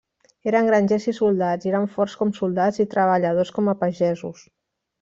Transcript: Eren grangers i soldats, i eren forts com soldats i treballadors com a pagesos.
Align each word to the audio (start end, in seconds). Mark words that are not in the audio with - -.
Eren 0.51 0.69
grangers 0.69 1.05
i 1.11 1.13
soldats, 1.17 1.67
i 1.69 1.73
eren 1.73 1.85
forts 1.97 2.17
com 2.23 2.33
soldats 2.39 2.83
i 2.85 2.89
treballadors 2.97 3.55
com 3.59 3.73
a 3.75 3.77
pagesos. 3.87 4.45